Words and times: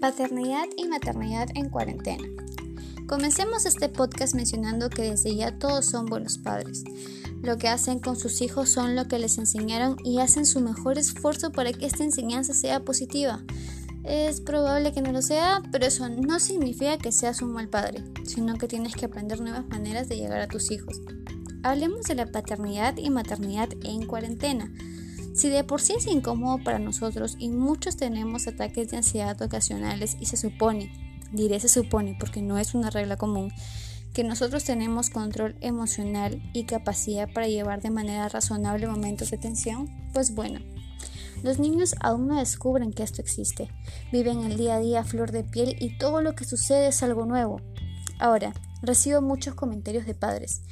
Paternidad 0.00 0.64
y 0.78 0.88
maternidad 0.88 1.48
en 1.54 1.68
cuarentena. 1.68 2.26
Comencemos 3.06 3.66
este 3.66 3.90
podcast 3.90 4.34
mencionando 4.34 4.88
que 4.88 5.02
desde 5.02 5.36
ya 5.36 5.58
todos 5.58 5.84
son 5.84 6.06
buenos 6.06 6.38
padres. 6.38 6.84
Lo 7.42 7.58
que 7.58 7.68
hacen 7.68 7.98
con 7.98 8.16
sus 8.16 8.40
hijos 8.40 8.70
son 8.70 8.96
lo 8.96 9.08
que 9.08 9.18
les 9.18 9.36
enseñaron 9.36 9.96
y 10.02 10.20
hacen 10.20 10.46
su 10.46 10.62
mejor 10.62 10.96
esfuerzo 10.96 11.52
para 11.52 11.74
que 11.74 11.84
esta 11.84 12.02
enseñanza 12.02 12.54
sea 12.54 12.80
positiva. 12.80 13.44
Es 14.02 14.40
probable 14.40 14.94
que 14.94 15.02
no 15.02 15.12
lo 15.12 15.20
sea, 15.20 15.60
pero 15.70 15.84
eso 15.84 16.08
no 16.08 16.40
significa 16.40 16.96
que 16.96 17.12
seas 17.12 17.42
un 17.42 17.52
mal 17.52 17.68
padre, 17.68 18.02
sino 18.24 18.56
que 18.56 18.68
tienes 18.68 18.94
que 18.94 19.04
aprender 19.04 19.42
nuevas 19.42 19.68
maneras 19.68 20.08
de 20.08 20.16
llegar 20.16 20.40
a 20.40 20.48
tus 20.48 20.70
hijos. 20.70 20.98
Hablemos 21.62 22.06
de 22.06 22.14
la 22.14 22.24
paternidad 22.24 22.96
y 22.96 23.10
maternidad 23.10 23.68
en 23.82 24.06
cuarentena. 24.06 24.72
Si 25.34 25.48
de 25.48 25.64
por 25.64 25.80
sí 25.80 25.94
es 25.96 26.06
incómodo 26.06 26.62
para 26.62 26.78
nosotros 26.78 27.36
y 27.38 27.48
muchos 27.50 27.96
tenemos 27.96 28.46
ataques 28.46 28.90
de 28.90 28.98
ansiedad 28.98 29.40
ocasionales 29.40 30.16
y 30.20 30.26
se 30.26 30.36
supone, 30.36 30.92
diré 31.32 31.60
se 31.60 31.68
supone 31.68 32.16
porque 32.18 32.42
no 32.42 32.58
es 32.58 32.74
una 32.74 32.90
regla 32.90 33.16
común, 33.16 33.52
que 34.12 34.24
nosotros 34.24 34.64
tenemos 34.64 35.08
control 35.10 35.56
emocional 35.60 36.42
y 36.52 36.64
capacidad 36.64 37.32
para 37.32 37.46
llevar 37.46 37.80
de 37.80 37.90
manera 37.90 38.28
razonable 38.28 38.88
momentos 38.88 39.30
de 39.30 39.38
tensión, 39.38 39.88
pues 40.12 40.34
bueno, 40.34 40.60
los 41.42 41.58
niños 41.58 41.94
aún 42.00 42.26
no 42.26 42.36
descubren 42.36 42.92
que 42.92 43.02
esto 43.02 43.22
existe, 43.22 43.70
viven 44.12 44.40
el 44.40 44.56
día 44.56 44.74
a 44.74 44.80
día 44.80 45.00
a 45.00 45.04
flor 45.04 45.30
de 45.30 45.44
piel 45.44 45.76
y 45.80 45.96
todo 45.96 46.22
lo 46.22 46.34
que 46.34 46.44
sucede 46.44 46.88
es 46.88 47.02
algo 47.02 47.24
nuevo. 47.24 47.60
Ahora, 48.18 48.52
recibo 48.82 49.22
muchos 49.22 49.54
comentarios 49.54 50.06
de 50.06 50.14
padres. 50.14 50.62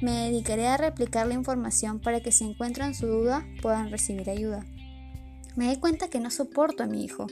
Me 0.00 0.12
dedicaré 0.12 0.66
a 0.68 0.76
replicar 0.76 1.26
la 1.26 1.34
información 1.34 2.00
para 2.00 2.20
que 2.20 2.32
si 2.32 2.44
encuentran 2.44 2.94
su 2.94 3.06
duda 3.06 3.46
puedan 3.62 3.90
recibir 3.90 4.30
ayuda. 4.30 4.64
Me 5.56 5.68
di 5.68 5.76
cuenta 5.76 6.08
que 6.08 6.20
no 6.20 6.30
soporto 6.30 6.82
a 6.82 6.86
mi 6.86 7.04
hijo. 7.04 7.26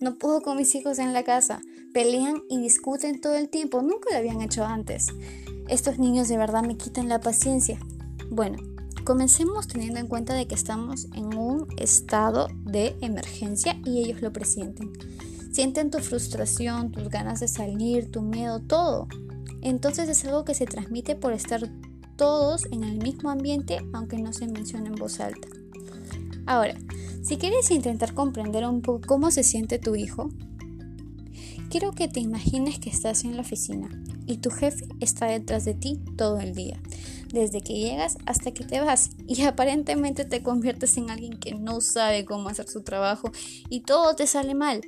No 0.00 0.18
puedo 0.18 0.42
con 0.42 0.56
mis 0.56 0.74
hijos 0.74 0.98
en 0.98 1.12
la 1.12 1.24
casa. 1.24 1.60
Pelean 1.92 2.42
y 2.50 2.60
discuten 2.60 3.20
todo 3.20 3.36
el 3.36 3.48
tiempo. 3.48 3.82
Nunca 3.82 4.10
lo 4.10 4.18
habían 4.18 4.42
hecho 4.42 4.64
antes. 4.64 5.06
Estos 5.68 5.98
niños 5.98 6.28
de 6.28 6.36
verdad 6.36 6.62
me 6.62 6.76
quitan 6.76 7.08
la 7.08 7.20
paciencia. 7.20 7.78
Bueno, 8.30 8.58
comencemos 9.04 9.66
teniendo 9.66 9.98
en 9.98 10.08
cuenta 10.08 10.34
de 10.34 10.46
que 10.46 10.54
estamos 10.54 11.06
en 11.14 11.36
un 11.36 11.66
estado 11.78 12.48
de 12.64 12.96
emergencia 13.00 13.80
y 13.84 14.04
ellos 14.04 14.20
lo 14.20 14.32
presienten. 14.32 14.92
Sienten 15.52 15.90
tu 15.90 15.98
frustración, 15.98 16.92
tus 16.92 17.08
ganas 17.08 17.40
de 17.40 17.48
salir, 17.48 18.10
tu 18.10 18.22
miedo, 18.22 18.60
todo. 18.60 19.08
Entonces 19.64 20.08
es 20.08 20.24
algo 20.24 20.44
que 20.44 20.54
se 20.54 20.66
transmite 20.66 21.16
por 21.16 21.32
estar 21.32 21.68
todos 22.16 22.66
en 22.70 22.84
el 22.84 22.98
mismo 22.98 23.30
ambiente 23.30 23.78
aunque 23.92 24.18
no 24.18 24.32
se 24.32 24.46
mencione 24.46 24.88
en 24.88 24.94
voz 24.94 25.18
alta. 25.20 25.48
Ahora, 26.46 26.76
si 27.22 27.38
quieres 27.38 27.70
intentar 27.70 28.12
comprender 28.12 28.66
un 28.66 28.82
poco 28.82 29.00
cómo 29.06 29.30
se 29.30 29.42
siente 29.42 29.78
tu 29.78 29.96
hijo, 29.96 30.28
quiero 31.70 31.92
que 31.92 32.06
te 32.06 32.20
imagines 32.20 32.78
que 32.78 32.90
estás 32.90 33.24
en 33.24 33.36
la 33.36 33.40
oficina 33.40 33.88
y 34.26 34.36
tu 34.36 34.50
jefe 34.50 34.86
está 35.00 35.26
detrás 35.26 35.64
de 35.64 35.72
ti 35.72 35.98
todo 36.16 36.38
el 36.38 36.54
día, 36.54 36.78
desde 37.32 37.62
que 37.62 37.72
llegas 37.72 38.18
hasta 38.26 38.52
que 38.52 38.64
te 38.64 38.80
vas 38.80 39.10
y 39.26 39.42
aparentemente 39.42 40.26
te 40.26 40.42
conviertes 40.42 40.98
en 40.98 41.10
alguien 41.10 41.38
que 41.38 41.54
no 41.54 41.80
sabe 41.80 42.26
cómo 42.26 42.50
hacer 42.50 42.68
su 42.68 42.82
trabajo 42.82 43.32
y 43.70 43.80
todo 43.80 44.14
te 44.14 44.26
sale 44.26 44.54
mal. 44.54 44.82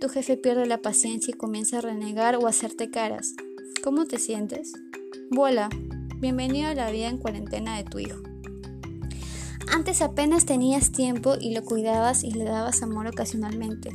Tu 0.00 0.08
jefe 0.08 0.36
pierde 0.36 0.66
la 0.66 0.78
paciencia 0.78 1.34
y 1.34 1.36
comienza 1.36 1.78
a 1.78 1.82
renegar 1.82 2.36
o 2.36 2.46
a 2.46 2.50
hacerte 2.50 2.90
caras. 2.90 3.34
¿Cómo 3.82 4.04
te 4.04 4.18
sientes? 4.18 4.74
Vuela. 5.30 5.70
Bienvenido 6.16 6.68
a 6.68 6.74
la 6.74 6.90
vida 6.90 7.08
en 7.08 7.16
cuarentena 7.16 7.78
de 7.78 7.84
tu 7.84 7.98
hijo. 7.98 8.20
Antes 9.72 10.02
apenas 10.02 10.44
tenías 10.44 10.92
tiempo 10.92 11.36
y 11.40 11.54
lo 11.54 11.64
cuidabas 11.64 12.22
y 12.22 12.30
le 12.30 12.44
dabas 12.44 12.82
amor 12.82 13.06
ocasionalmente. 13.06 13.88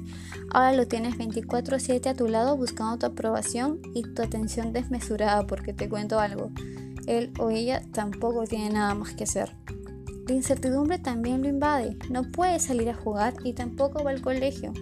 Ahora 0.49 0.73
lo 0.73 0.87
tienes 0.87 1.17
24/7 1.19 2.09
a 2.09 2.15
tu 2.15 2.27
lado 2.27 2.57
buscando 2.57 2.97
tu 2.97 3.05
aprobación 3.05 3.79
y 3.93 4.01
tu 4.01 4.23
atención 4.23 4.73
desmesurada 4.73 5.45
porque 5.45 5.71
te 5.71 5.87
cuento 5.87 6.19
algo. 6.19 6.49
Él 7.05 7.31
o 7.37 7.51
ella 7.51 7.83
tampoco 7.93 8.45
tiene 8.45 8.71
nada 8.71 8.95
más 8.95 9.13
que 9.13 9.25
hacer. 9.25 9.55
La 10.27 10.33
incertidumbre 10.33 10.97
también 10.97 11.43
lo 11.43 11.49
invade. 11.49 11.97
No 12.09 12.31
puede 12.31 12.59
salir 12.59 12.89
a 12.89 12.95
jugar 12.95 13.35
y 13.43 13.53
tampoco 13.53 14.03
va 14.03 14.09
al 14.09 14.21
colegio. 14.21 14.73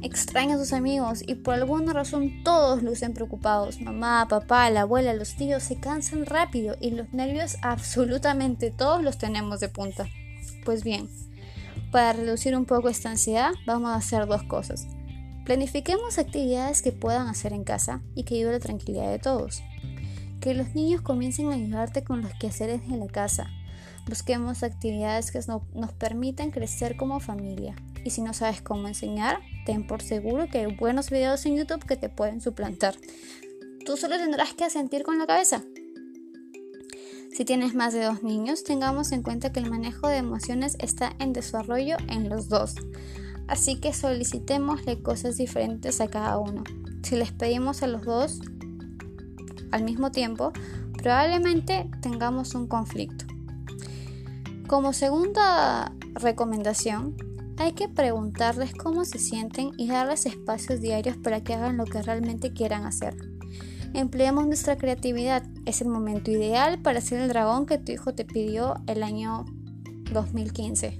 Extraña 0.00 0.54
a 0.54 0.58
sus 0.58 0.72
amigos 0.72 1.24
y 1.26 1.34
por 1.34 1.54
alguna 1.54 1.92
razón 1.92 2.44
todos 2.44 2.84
lucen 2.84 3.12
preocupados. 3.12 3.80
Mamá, 3.80 4.28
papá, 4.28 4.70
la 4.70 4.82
abuela, 4.82 5.12
los 5.12 5.34
tíos 5.34 5.64
se 5.64 5.80
cansan 5.80 6.24
rápido 6.24 6.76
y 6.80 6.92
los 6.92 7.12
nervios 7.12 7.56
absolutamente 7.62 8.70
todos 8.70 9.02
los 9.02 9.18
tenemos 9.18 9.58
de 9.58 9.68
punta. 9.68 10.06
Pues 10.64 10.84
bien, 10.84 11.08
para 11.90 12.12
reducir 12.12 12.56
un 12.56 12.64
poco 12.64 12.88
esta 12.88 13.10
ansiedad 13.10 13.50
vamos 13.66 13.90
a 13.90 13.96
hacer 13.96 14.26
dos 14.26 14.44
cosas. 14.44 14.86
Planifiquemos 15.44 16.18
actividades 16.18 16.80
que 16.80 16.92
puedan 16.92 17.26
hacer 17.26 17.52
en 17.52 17.64
casa 17.64 18.02
y 18.14 18.22
que 18.22 18.36
ayuden 18.36 18.50
a 18.54 18.58
la 18.58 18.60
tranquilidad 18.60 19.10
de 19.10 19.18
todos. 19.18 19.64
Que 20.40 20.54
los 20.54 20.76
niños 20.76 21.00
comiencen 21.00 21.48
a 21.48 21.54
ayudarte 21.54 22.04
con 22.04 22.22
los 22.22 22.32
quehaceres 22.34 22.88
de 22.88 22.96
la 22.96 23.08
casa 23.08 23.50
Busquemos 24.08 24.62
actividades 24.62 25.30
que 25.30 25.40
nos 25.74 25.92
permitan 25.92 26.50
crecer 26.50 26.96
como 26.96 27.20
familia. 27.20 27.74
Y 28.04 28.10
si 28.10 28.20
no 28.20 28.34
sabes 28.34 28.60
cómo 28.60 28.88
enseñar, 28.88 29.38
ten 29.64 29.86
por 29.86 30.02
seguro 30.02 30.48
que 30.48 30.58
hay 30.58 30.74
buenos 30.74 31.10
videos 31.10 31.46
en 31.46 31.56
YouTube 31.56 31.84
que 31.84 31.96
te 31.96 32.08
pueden 32.08 32.40
suplantar. 32.40 32.96
Tú 33.86 33.96
solo 33.96 34.16
tendrás 34.16 34.54
que 34.54 34.64
asentir 34.64 35.02
con 35.02 35.18
la 35.18 35.26
cabeza. 35.26 35.62
Si 37.32 37.44
tienes 37.44 37.74
más 37.74 37.94
de 37.94 38.04
dos 38.04 38.22
niños, 38.22 38.64
tengamos 38.64 39.12
en 39.12 39.22
cuenta 39.22 39.52
que 39.52 39.60
el 39.60 39.70
manejo 39.70 40.08
de 40.08 40.18
emociones 40.18 40.76
está 40.80 41.14
en 41.18 41.32
desarrollo 41.32 41.96
en 42.08 42.28
los 42.28 42.48
dos. 42.48 42.74
Así 43.48 43.80
que 43.80 43.92
solicitémosle 43.92 45.02
cosas 45.02 45.36
diferentes 45.36 46.00
a 46.00 46.08
cada 46.08 46.38
uno. 46.38 46.64
Si 47.02 47.16
les 47.16 47.32
pedimos 47.32 47.82
a 47.82 47.86
los 47.86 48.02
dos 48.02 48.40
al 49.70 49.84
mismo 49.84 50.10
tiempo, 50.10 50.52
probablemente 50.98 51.88
tengamos 52.02 52.54
un 52.54 52.66
conflicto. 52.66 53.31
Como 54.66 54.92
segunda 54.92 55.92
recomendación, 56.14 57.16
hay 57.58 57.72
que 57.72 57.88
preguntarles 57.88 58.74
cómo 58.74 59.04
se 59.04 59.18
sienten 59.18 59.72
y 59.76 59.88
darles 59.88 60.26
espacios 60.26 60.80
diarios 60.80 61.16
para 61.16 61.42
que 61.42 61.54
hagan 61.54 61.76
lo 61.76 61.84
que 61.84 62.02
realmente 62.02 62.52
quieran 62.52 62.86
hacer. 62.86 63.14
Empleemos 63.94 64.46
nuestra 64.46 64.78
creatividad, 64.78 65.44
es 65.66 65.82
el 65.82 65.88
momento 65.88 66.30
ideal 66.30 66.80
para 66.80 66.98
hacer 66.98 67.20
el 67.20 67.28
dragón 67.28 67.66
que 67.66 67.78
tu 67.78 67.92
hijo 67.92 68.14
te 68.14 68.24
pidió 68.24 68.76
el 68.86 69.02
año 69.02 69.44
2015. 70.12 70.98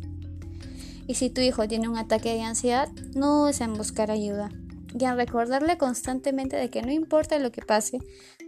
Y 1.07 1.15
si 1.15 1.31
tu 1.31 1.41
hijo 1.41 1.67
tiene 1.67 1.89
un 1.89 1.97
ataque 1.97 2.35
de 2.35 2.43
ansiedad, 2.43 2.89
no 3.15 3.41
dudes 3.41 3.61
en 3.61 3.75
buscar 3.75 4.11
ayuda 4.11 4.51
y 4.99 5.05
en 5.05 5.17
recordarle 5.17 5.79
constantemente 5.79 6.57
de 6.57 6.69
que 6.69 6.83
no 6.83 6.93
importa 6.93 7.39
lo 7.39 7.51
que 7.51 7.63
pase, 7.63 7.99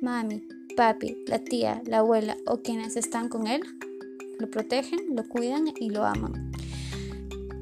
mami, 0.03 0.47
papi, 0.77 1.17
la 1.27 1.39
tía, 1.39 1.83
la 1.87 1.99
abuela 1.99 2.37
o 2.47 2.59
quienes 2.59 2.97
están 2.97 3.29
con 3.29 3.47
él, 3.47 3.63
lo 4.39 4.51
protegen, 4.51 5.01
lo 5.15 5.29
cuidan 5.29 5.73
y 5.79 5.91
lo 5.91 6.05
aman. 6.05 6.53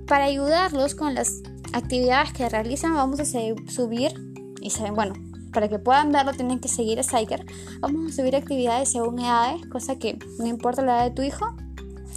Para 0.07 0.25
ayudarlos 0.25 0.95
con 0.95 1.15
las 1.15 1.43
actividades 1.73 2.33
que 2.33 2.49
realizan, 2.49 2.95
vamos 2.95 3.21
a 3.21 3.25
subir, 3.25 4.13
y 4.61 4.71
saben, 4.71 4.95
bueno, 4.95 5.15
para 5.53 5.69
que 5.69 5.79
puedan 5.79 6.13
verlo 6.13 6.33
tienen 6.33 6.61
que 6.61 6.69
seguir 6.69 6.99
a 6.99 7.03
Psyker. 7.03 7.45
Vamos 7.81 8.13
a 8.13 8.17
subir 8.17 8.37
actividades 8.37 8.91
según 8.91 9.19
edades, 9.19 9.67
cosa 9.67 9.99
que 9.99 10.19
no 10.39 10.47
importa 10.47 10.83
la 10.83 10.97
edad 10.97 11.11
de 11.11 11.15
tu 11.15 11.23
hijo, 11.23 11.55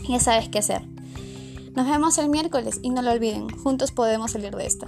ya 0.07 0.19
sabes 0.19 0.49
qué 0.49 0.59
hacer. 0.59 0.81
Nos 1.75 1.87
vemos 1.89 2.17
el 2.17 2.29
miércoles 2.29 2.79
y 2.81 2.89
no 2.89 3.01
lo 3.01 3.11
olviden, 3.11 3.49
juntos 3.49 3.91
podemos 3.91 4.31
salir 4.31 4.55
de 4.55 4.65
esta. 4.65 4.87